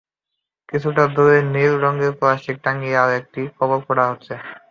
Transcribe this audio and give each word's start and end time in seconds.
কিছুটা 0.69 1.03
দূরে 1.15 1.37
নীল 1.53 1.73
রঙের 1.83 2.13
প্লাস্টিক 2.19 2.57
টাঙিয়ে 2.65 2.99
আরও 3.01 3.13
একটা 3.19 3.39
কবর 3.57 3.79
খোঁড়া 3.85 4.05
হচ্ছে। 4.11 4.33